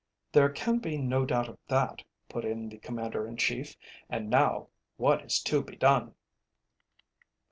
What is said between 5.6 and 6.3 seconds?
be done?"